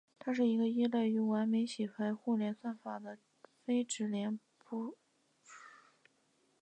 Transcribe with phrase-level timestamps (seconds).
[0.17, 3.19] 它是一个依赖于完美洗牌互联算法的
[3.63, 4.97] 非直连拓扑。